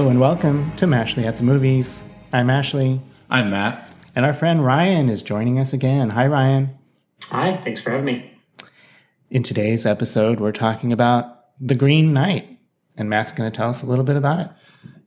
[0.00, 2.04] Hello and welcome to Mashley at the Movies.
[2.32, 3.92] I'm Ashley, I'm Matt.
[4.16, 6.08] and our friend Ryan is joining us again.
[6.08, 6.70] Hi, Ryan.
[7.24, 8.32] Hi, thanks for having me.
[9.28, 12.48] In today's episode, we're talking about The Green Knight,
[12.96, 14.48] and Matt's going to tell us a little bit about it.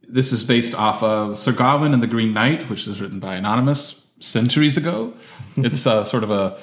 [0.08, 3.34] This is based off of Sir Gawain and the Green Knight, which was written by
[3.34, 5.16] Anonymous centuries ago.
[5.58, 6.60] it's uh, sort of a,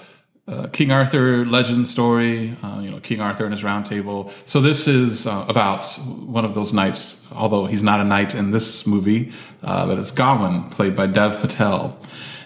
[0.46, 4.32] a King Arthur legend story, uh, you know, King Arthur and his round table.
[4.46, 8.50] So this is uh, about one of those knights, although he's not a knight in
[8.50, 11.98] this movie, uh, but it's Gawain, played by Dev Patel.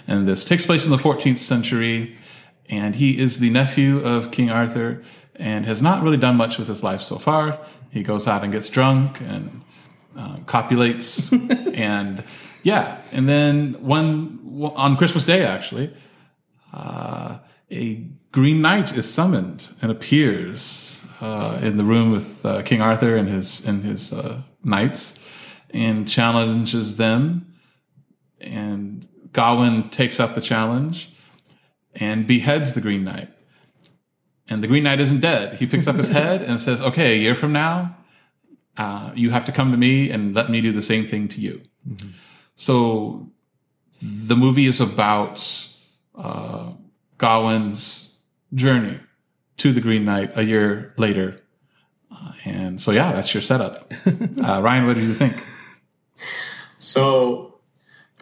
[0.07, 2.17] And this takes place in the 14th century,
[2.69, 5.03] and he is the nephew of King Arthur
[5.37, 7.59] and has not really done much with his life so far.
[7.91, 9.63] He goes out and gets drunk and
[10.17, 11.33] uh, copulates
[11.75, 12.23] and
[12.63, 14.39] yeah and then one
[14.77, 15.93] on christmas day actually
[16.73, 17.39] uh,
[17.71, 23.17] a green knight is summoned and appears uh, in the room with uh, king arthur
[23.17, 25.19] and his and his uh, knights
[25.71, 27.55] and challenges them.
[28.41, 31.13] And gawain takes up the challenge
[31.95, 33.31] and beheads the green knight.
[34.49, 35.59] And the green knight isn't dead.
[35.59, 37.97] He picks up his head and says okay a year from now
[38.77, 41.41] uh, you have to come to me and let me do the same thing to
[41.41, 41.63] you.
[42.57, 43.31] So
[44.01, 45.69] the movie is about
[46.15, 46.73] uh,
[47.19, 48.17] Gawain's
[48.53, 49.01] journey
[49.59, 51.41] to the Green Knight a year later.
[52.11, 53.93] Uh, and so, yeah, that's your setup.
[54.45, 55.43] Uh, Ryan, what did you think?
[56.17, 57.55] So,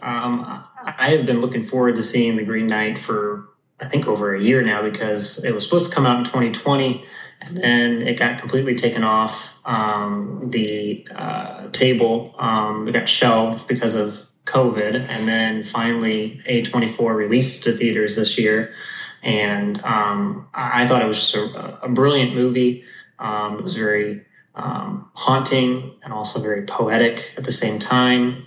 [0.01, 3.49] um, I have been looking forward to seeing The Green Knight for
[3.81, 7.05] I think over a year now because it was supposed to come out in 2020
[7.41, 12.35] and then it got completely taken off um, the uh, table.
[12.39, 18.39] Um, it got shelved because of COVID, and then finally A24 released to theaters this
[18.39, 18.75] year.
[19.23, 22.85] And um, I, thought it was just a, a brilliant movie.
[23.21, 24.23] Um, it was very
[24.57, 28.45] um, haunting and also very poetic at the same time.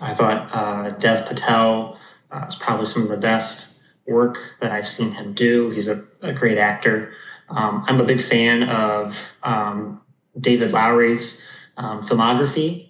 [0.00, 1.98] I thought uh, Dev Patel
[2.30, 5.70] uh, is probably some of the best work that I've seen him do.
[5.70, 7.14] He's a, a great actor.
[7.48, 10.00] Um, I'm a big fan of um,
[10.38, 11.46] David Lowery's
[11.78, 12.88] um, filmography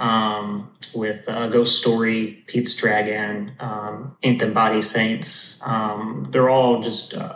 [0.00, 5.62] um, with uh, Ghost Story, Pete's Dragon, um, Them Body Saints.
[5.64, 7.34] Um, they're all just uh,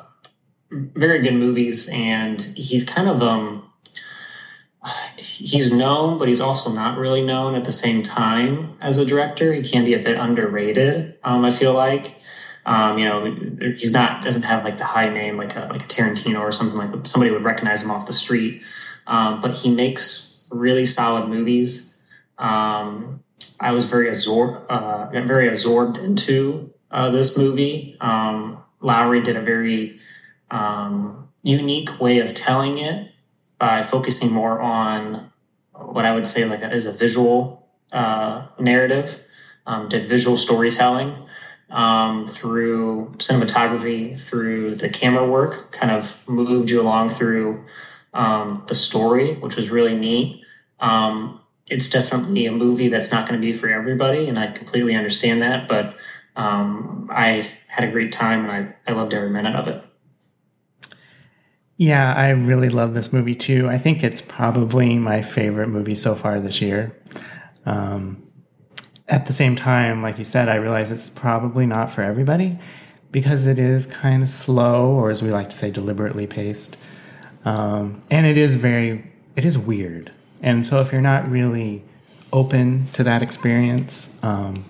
[0.70, 3.70] very good movies, and he's kind of um,
[5.16, 9.52] he's known, but he's also not really known at the same time as a director.
[9.52, 11.16] He can be a bit underrated.
[11.22, 12.19] I feel like.
[12.66, 13.25] Um, you know,
[13.76, 16.78] he's not doesn't have like the high name like a, like a Tarantino or something
[16.78, 18.62] like somebody would recognize him off the street.
[19.06, 21.94] Um, but he makes really solid movies.
[22.39, 23.22] Um,
[23.61, 27.97] I was very absorbed, uh, very absorbed into uh, this movie.
[28.00, 29.99] Um, Lowery did a very
[30.50, 33.11] um, unique way of telling it
[33.59, 35.31] by focusing more on
[35.73, 39.21] what I would say like a, as a visual uh, narrative,
[39.67, 41.15] um, did visual storytelling
[41.71, 47.65] um, through cinematography, through the camera work, kind of moved you along through
[48.12, 50.43] um, the story, which was really neat.
[50.81, 54.94] Um, it's definitely a movie that's not going to be for everybody, and I completely
[54.94, 55.69] understand that.
[55.69, 55.97] But
[56.36, 58.50] um, I had a great time, and
[58.86, 59.84] I, I loved every minute of it.
[61.76, 63.69] Yeah, I really love this movie too.
[63.69, 66.97] I think it's probably my favorite movie so far this year.
[67.66, 68.22] Um,
[69.08, 72.58] at the same time, like you said, I realize it's probably not for everybody
[73.10, 76.76] because it is kind of slow, or as we like to say, deliberately paced.
[77.44, 80.12] Um, and it is very, it is weird.
[80.44, 81.82] And so if you're not really
[82.31, 84.66] open to that experience, um,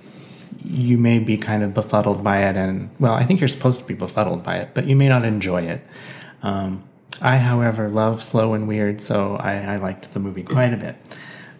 [0.64, 2.56] you may be kind of befuddled by it.
[2.56, 5.24] And well, I think you're supposed to be befuddled by it, but you may not
[5.24, 5.84] enjoy it.
[6.44, 6.84] Um,
[7.20, 10.96] I, however, love slow and weird, so I, I liked the movie quite a bit.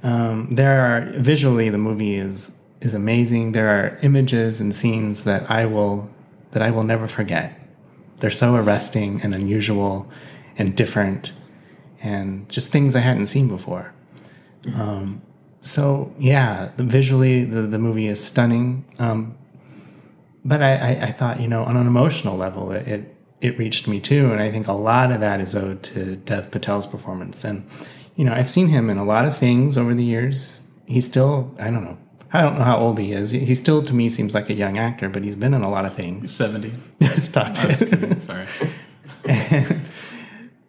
[0.04, 3.52] Um, there are visually, the movie is is amazing.
[3.52, 6.11] There are images and scenes that I will
[6.50, 7.58] that I will never forget.
[8.20, 10.08] They're so arresting and unusual
[10.56, 11.32] and different,
[12.02, 13.94] and just things I hadn't seen before.
[14.66, 15.22] Um,
[15.61, 18.84] so yeah, the, visually the the movie is stunning.
[18.99, 19.37] Um,
[20.44, 23.88] but I, I, I, thought, you know, on an emotional level, it, it it reached
[23.88, 27.44] me too, and I think a lot of that is owed to Dev Patel's performance.
[27.44, 27.66] And
[28.16, 30.62] you know, I've seen him in a lot of things over the years.
[30.87, 31.99] He's still, I don't know,
[32.32, 33.31] I don't know how old he is.
[33.31, 35.84] He still, to me, seems like a young actor, but he's been in a lot
[35.84, 36.22] of things.
[36.22, 36.72] He's 70.
[37.20, 38.22] Stop it.
[38.22, 38.46] Sorry.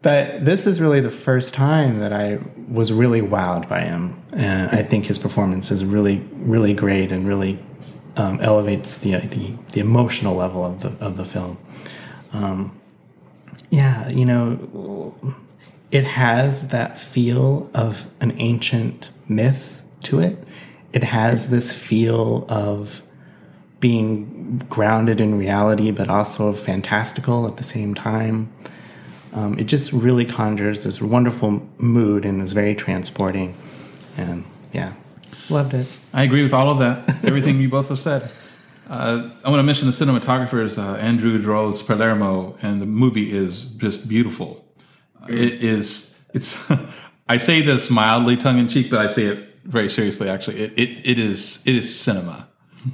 [0.05, 2.37] But this is really the first time that I
[2.67, 4.21] was really wowed by him.
[4.33, 7.57] And I think his performance is really, really great and really
[8.15, 11.57] um, elevates the, the, the emotional level of the of the film.
[12.33, 12.79] Um,
[13.71, 15.15] yeah, you know,
[15.89, 20.37] it has that feel of an ancient myth to it.
[20.93, 23.01] It has this feel of
[23.79, 28.51] being grounded in reality, but also fantastical at the same time.
[29.35, 33.53] Um, it just really conjures this wonderful mood and is very transporting.
[34.15, 34.93] And yeah,
[35.49, 35.99] loved it.
[36.13, 37.23] I agree with all of that.
[37.25, 38.31] Everything you both have said.
[38.89, 43.35] Uh, I want to mention the cinematographer is uh, Andrew Droz Palermo, and the movie
[43.35, 44.65] is just beautiful.
[45.27, 46.23] It is.
[46.33, 46.71] It's.
[47.27, 50.29] I say this mildly tongue in cheek, but I say it very seriously.
[50.29, 52.47] Actually, it it, it is it is cinema.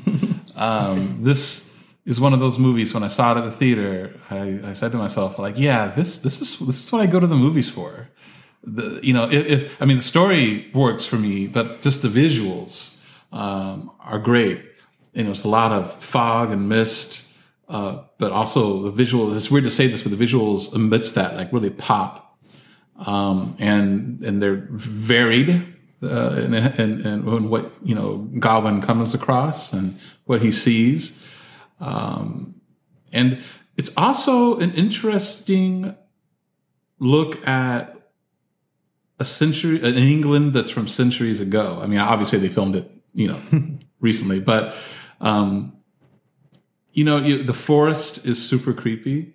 [0.55, 1.70] um, this
[2.05, 2.93] is one of those movies.
[2.93, 6.19] When I saw it at the theater, I, I said to myself, like, yeah, this
[6.19, 8.09] this is this is what I go to the movies for.
[8.63, 9.23] The, you know,
[9.79, 12.99] I mean the story works for me, but just the visuals
[13.31, 14.63] um, are great.
[15.13, 17.29] You know, it's a lot of fog and mist,
[17.67, 19.35] uh, but also the visuals.
[19.35, 22.37] It's weird to say this, but the visuals amidst that like really pop,
[23.05, 25.71] um, and and they're varied
[26.03, 31.21] uh, and, and, and what you know Gawain comes across and what he sees,
[31.81, 32.61] um,
[33.11, 33.43] and
[33.75, 35.95] it's also an interesting
[36.99, 37.97] look at
[39.19, 41.79] a century an England that's from centuries ago.
[41.81, 43.41] I mean, obviously they filmed it, you know,
[43.99, 44.75] recently, but
[45.19, 45.73] um,
[46.93, 49.33] you know, you, the forest is super creepy.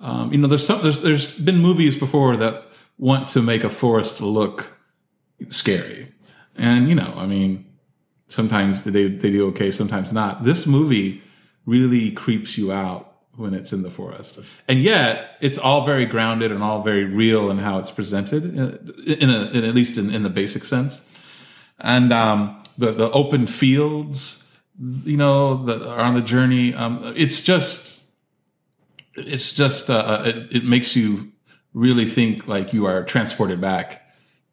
[0.00, 2.64] Um, you know, there's some, there's there's been movies before that
[2.98, 4.76] want to make a forest look
[5.48, 6.12] scary,
[6.56, 7.66] and you know, I mean,
[8.28, 10.44] sometimes they they do okay, sometimes not.
[10.44, 11.22] This movie
[11.66, 14.38] really creeps you out when it's in the forest,
[14.68, 18.94] and yet it's all very grounded and all very real in how it's presented, in,
[19.06, 21.00] in, a, in at least in, in the basic sense,
[21.78, 24.42] and um, the the open fields
[25.04, 28.06] you know that are on the journey um, it's just
[29.14, 31.32] it's just uh, uh, it, it, makes you
[31.74, 34.02] really think like you are transported back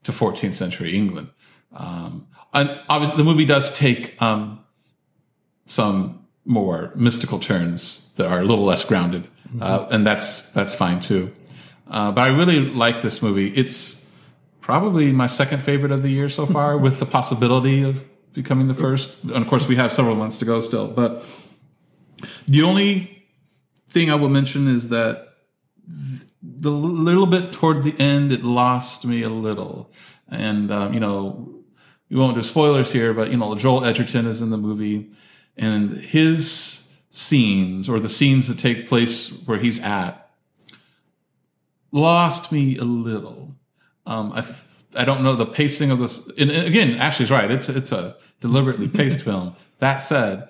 [0.03, 1.29] to 14th century england.
[1.73, 4.59] Um, and obviously the movie does take um,
[5.65, 6.18] some
[6.49, 9.63] more mystical turns that are a little less grounded mm-hmm.
[9.63, 11.33] uh, and that's that's fine too
[11.87, 13.99] uh, but i really like this movie it's
[14.69, 18.03] probably my second favorite of the year so far with the possibility of
[18.33, 19.23] becoming the first.
[19.23, 20.87] And of course, we have several months to go still.
[20.87, 21.25] But
[22.47, 23.25] the only
[23.87, 25.27] thing I will mention is that
[26.41, 29.91] the little bit toward the end, it lost me a little.
[30.27, 31.55] And, um, you know,
[32.09, 35.11] we won't do spoilers here, but, you know, Joel Edgerton is in the movie
[35.57, 40.29] and his scenes or the scenes that take place where he's at
[41.91, 43.55] lost me a little.
[44.05, 44.45] Um, I
[44.95, 46.27] I don't know the pacing of this.
[46.37, 47.49] And again, Ashley's right.
[47.49, 49.55] It's it's a deliberately paced film.
[49.79, 50.49] That said,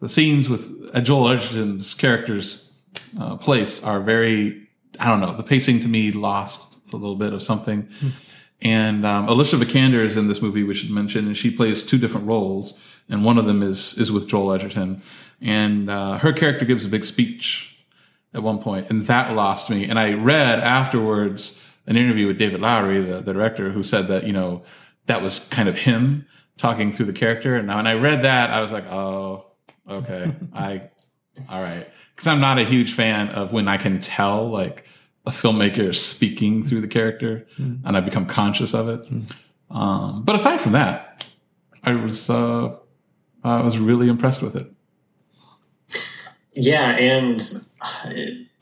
[0.00, 2.72] the scenes with Joel Edgerton's character's
[3.20, 4.68] uh, place are very.
[5.00, 5.34] I don't know.
[5.36, 7.88] The pacing to me lost a little bit of something.
[8.62, 11.98] And um, Alicia Vikander is in this movie, we should mention, and she plays two
[11.98, 15.02] different roles, and one of them is is with Joel Edgerton,
[15.40, 17.84] and uh, her character gives a big speech
[18.34, 19.84] at one point, and that lost me.
[19.88, 24.24] And I read afterwards an interview with David Lowery, the, the director, who said that,
[24.24, 24.62] you know,
[25.06, 26.26] that was kind of him
[26.56, 27.56] talking through the character.
[27.56, 29.46] And when I read that, I was like, oh,
[29.88, 30.32] okay.
[30.52, 30.90] I,
[31.48, 31.86] all right.
[32.16, 34.86] Cause I'm not a huge fan of when I can tell like
[35.24, 37.78] a filmmaker is speaking through the character mm.
[37.84, 39.08] and I become conscious of it.
[39.08, 39.32] Mm.
[39.70, 41.26] Um, but aside from that,
[41.84, 42.76] I was, uh,
[43.44, 44.70] I was really impressed with it.
[46.54, 46.96] Yeah.
[46.98, 47.40] And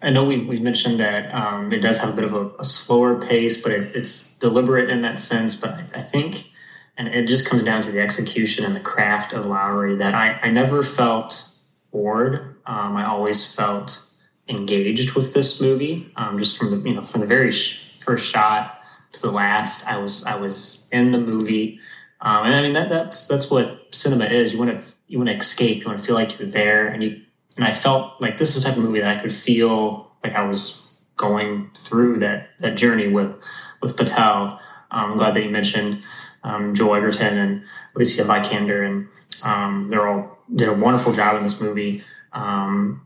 [0.03, 2.65] I know we've, we've mentioned that um, it does have a bit of a, a
[2.65, 5.55] slower pace, but it, it's deliberate in that sense.
[5.55, 6.51] But I, I, think,
[6.97, 10.39] and it just comes down to the execution and the craft of Lowery that I,
[10.43, 11.47] I never felt
[11.91, 12.57] bored.
[12.67, 14.10] Um, I always felt
[14.51, 16.07] engaged with this movie.
[16.17, 19.87] Um, just from the you know from the very sh- first shot to the last,
[19.87, 21.79] I was I was in the movie,
[22.21, 24.53] um, and I mean that that's that's what cinema is.
[24.53, 25.81] You want to you want to escape.
[25.81, 27.17] You want to feel like you're there, and you
[27.57, 30.35] and I felt like this is the type of movie that I could feel like
[30.35, 33.39] I was going through that that journey with
[33.81, 34.59] with Patel.
[34.93, 35.99] Um, I'm glad that you mentioned
[36.43, 37.63] um, Joel Edgerton and
[37.95, 39.05] Alicia Vikander, and
[39.45, 42.03] um, they're all did a wonderful job in this movie.
[42.33, 43.01] Um,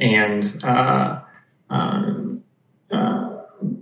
[0.00, 1.16] and uh,
[1.70, 2.12] uh,
[2.90, 3.30] uh,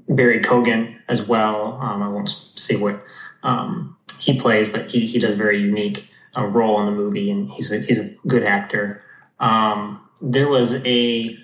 [0.08, 1.78] Barry Keoghan as well.
[1.80, 3.02] Um, I won't say what
[3.42, 3.90] um,
[4.20, 6.04] he plays, but he, he does a very unique
[6.36, 8.90] uh, role in the movie, and he's a, he's a good actor
[9.40, 11.36] um, there was a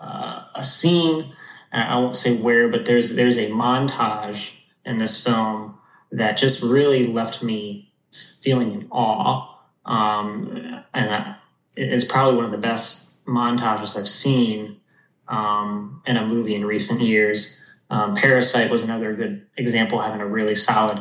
[0.00, 1.24] uh, a scene.
[1.72, 4.52] I won't say where, but there's there's a montage
[4.84, 5.72] in this film
[6.12, 7.88] that just really left me
[8.42, 9.44] feeling in awe,
[9.86, 10.48] um,
[10.94, 11.34] and I,
[11.76, 14.74] it's probably one of the best montages I've seen
[15.28, 17.60] um, in a movie in recent years.
[17.90, 20.98] Um, Parasite was another good example, having a really solid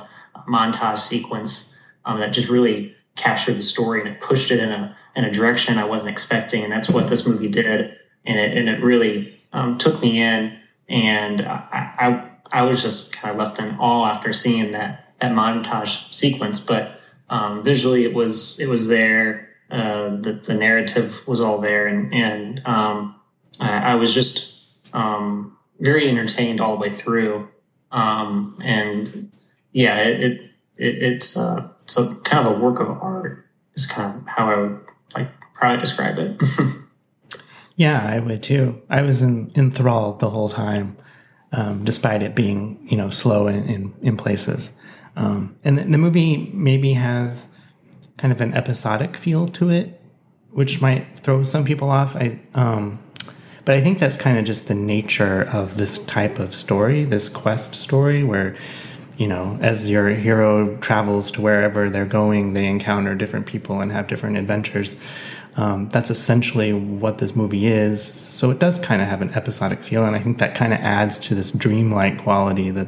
[0.48, 4.96] montage sequence um, that just really captured the story and it pushed it in a
[5.16, 7.88] in a direction I wasn't expecting, and that's what this movie did,
[8.26, 10.52] and it and it really um, took me in,
[10.90, 15.32] and I, I I was just kind of left in awe after seeing that that
[15.32, 16.90] montage sequence, but
[17.30, 19.53] um, visually it was it was there.
[19.74, 23.16] Uh, the, the narrative was all there, and and um,
[23.60, 27.50] I, I, was just um, very entertained all the way through.
[27.92, 29.36] Um, and
[29.72, 33.48] yeah, it, it, it it's uh, it's a kind of a work of art.
[33.74, 34.80] Is kind of how I would
[35.16, 36.40] like probably describe it.
[37.76, 38.80] yeah, I would too.
[38.92, 40.98] I was in, enthralled the whole time,
[41.52, 44.78] um, despite it being you know slow in in, in places.
[45.16, 47.48] Um, and the, the, movie maybe has
[48.24, 50.00] kind of an episodic feel to it,
[50.52, 52.16] which might throw some people off.
[52.16, 53.00] I, um,
[53.66, 57.28] but I think that's kind of just the nature of this type of story, this
[57.28, 58.56] quest story, where
[59.18, 63.92] you know, as your hero travels to wherever they're going, they encounter different people and
[63.92, 64.96] have different adventures.
[65.58, 68.02] Um, that's essentially what this movie is.
[68.02, 70.80] So it does kind of have an episodic feel, and I think that kind of
[70.80, 72.88] adds to this dreamlike quality that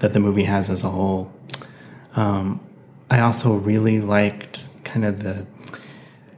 [0.00, 1.32] that the movie has as a whole.
[2.14, 2.60] Um,
[3.10, 4.65] I also really liked
[4.96, 5.44] kind of the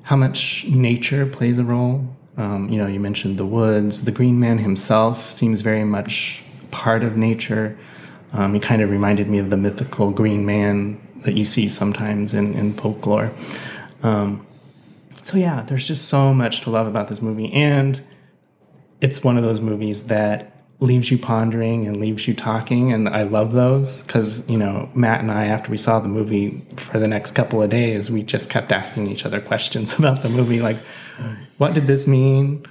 [0.03, 2.09] how much nature plays a role.
[2.37, 4.03] Um, you know, you mentioned the woods.
[4.03, 7.79] The Green Man himself seems very much part of nature.
[8.33, 12.35] Um, he kind of reminded me of the mythical Green Man that you see sometimes
[12.35, 13.33] in, in folklore.
[14.03, 14.45] Um,
[15.23, 18.03] so yeah, there's just so much to love about this movie, and
[19.00, 23.23] it's one of those movies that leaves you pondering and leaves you talking and i
[23.23, 27.08] love those because you know matt and i after we saw the movie for the
[27.08, 30.78] next couple of days we just kept asking each other questions about the movie like
[31.58, 32.64] what did this mean?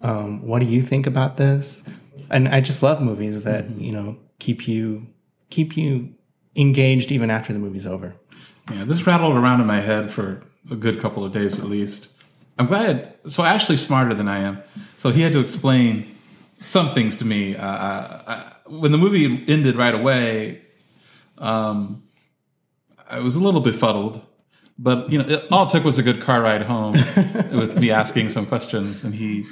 [0.00, 1.84] Um, what do you think about this?
[2.30, 5.06] And i just love movies that you know keep you
[5.50, 6.14] keep you
[6.56, 8.14] engaged even after the movie's over.
[8.70, 12.10] Yeah this rattled around in my head for a good couple of days at least.
[12.58, 14.62] I'm glad so ashley's smarter than i am
[14.96, 16.13] so he had to explain
[16.58, 17.56] some things to me.
[17.56, 20.62] Uh, I, I, when the movie ended right away,
[21.38, 22.02] um,
[23.08, 24.24] I was a little befuddled.
[24.78, 26.92] But you know, it, all it took was a good car ride home
[27.52, 29.44] with me asking some questions, and he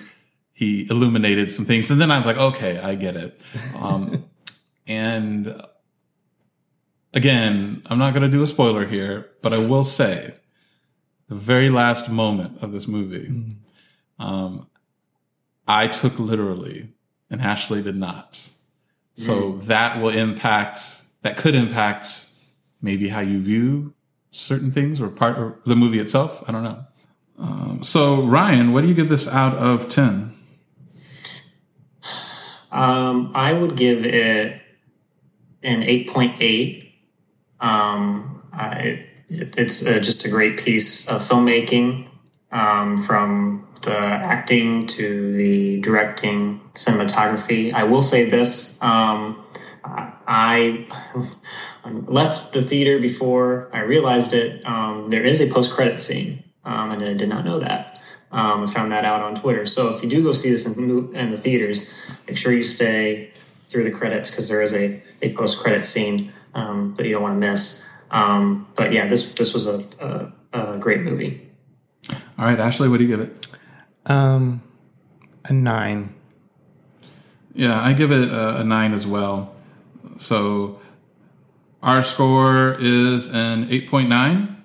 [0.53, 3.45] he illuminated some things, and then I'm like, okay, I get it.
[3.77, 4.25] Um,
[4.87, 5.63] and
[7.15, 10.35] again, I'm not going to do a spoiler here, but I will say
[11.29, 13.55] the very last moment of this movie, mm.
[14.19, 14.67] um,
[15.73, 16.89] I took literally
[17.31, 18.47] and Ashley did not.
[19.17, 19.65] So mm.
[19.65, 20.81] that will impact,
[21.23, 22.27] that could impact
[22.83, 23.95] maybe how you view
[24.31, 26.45] certain things or part of the movie itself.
[26.47, 26.85] I don't know.
[27.39, 30.35] Um, so, Ryan, what do you give this out of 10?
[32.71, 34.61] Um, I would give it
[35.63, 36.93] an 8.8.
[37.61, 42.09] Um, I, it, it's uh, just a great piece of filmmaking
[42.51, 47.73] um, from the acting to the directing, cinematography.
[47.73, 49.45] I will say this: um,
[49.85, 50.87] I
[51.85, 54.65] left the theater before I realized it.
[54.65, 58.01] Um, there is a post-credit scene, um, and I did not know that.
[58.31, 59.67] Um, I found that out on Twitter.
[59.67, 61.93] So if you do go see this in, in the theaters,
[62.27, 63.31] make sure you stay
[63.69, 67.35] through the credits because there is a, a post-credit scene um, that you don't want
[67.35, 67.91] to miss.
[68.11, 71.51] Um, but yeah, this this was a, a, a great movie.
[72.39, 73.47] All right, Ashley, what do you give it?
[74.07, 74.63] Um,
[75.45, 76.15] a nine.
[77.55, 79.55] Yeah, I give it a, a nine as well.
[80.17, 80.81] So
[81.83, 84.57] our score is an 8.9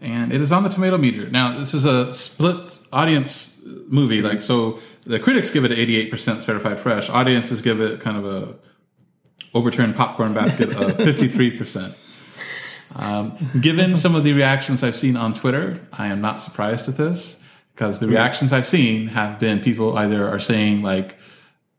[0.00, 1.28] and it is on the tomato meter.
[1.28, 4.22] Now, this is a split audience movie.
[4.22, 7.08] Like, so the critics give it 88% certified fresh.
[7.10, 8.54] Audiences give it kind of a
[9.54, 11.94] overturned popcorn basket of 53%.
[12.96, 16.96] Um, given some of the reactions I've seen on Twitter, I am not surprised at
[16.96, 17.42] this
[17.78, 21.16] because the reactions I've seen have been people either are saying like,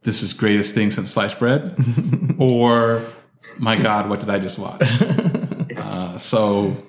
[0.04, 1.76] "This is greatest thing since sliced bread,"
[2.38, 3.04] or
[3.60, 4.82] "My God, what did I just watch?"
[5.78, 6.82] uh, so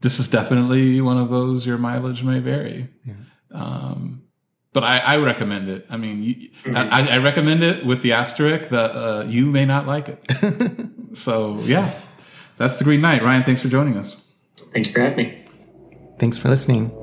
[0.00, 2.88] this is definitely one of those your mileage may vary.
[3.04, 3.14] Yeah.
[3.52, 4.22] Um,
[4.72, 5.84] but I, I, recommend it.
[5.90, 6.34] I mean, you,
[6.64, 6.74] mm-hmm.
[6.74, 10.88] I, I, recommend it with the asterisk that uh, you may not like it.
[11.12, 11.92] so yeah,
[12.56, 13.22] that's the Green Knight.
[13.22, 14.16] Ryan, thanks for joining us.
[14.72, 15.44] Thank you for having me.
[16.18, 17.01] Thanks for listening.